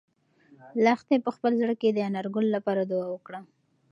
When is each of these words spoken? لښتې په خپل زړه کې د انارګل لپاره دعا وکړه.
لښتې 0.83 1.15
په 1.25 1.29
خپل 1.35 1.51
زړه 1.61 1.75
کې 1.81 1.89
د 1.91 1.99
انارګل 2.09 2.45
لپاره 2.55 2.81
دعا 2.91 3.07
وکړه. 3.11 3.39